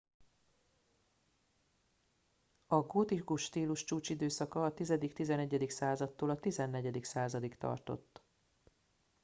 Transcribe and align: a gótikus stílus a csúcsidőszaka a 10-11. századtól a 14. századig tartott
a 2.67 2.75
gótikus 2.81 3.41
stílus 3.43 3.81
a 3.81 3.85
csúcsidőszaka 3.85 4.65
a 4.65 4.73
10-11. 4.73 5.69
századtól 5.69 6.29
a 6.29 6.39
14. 6.39 7.03
századig 7.03 7.57
tartott 7.57 8.23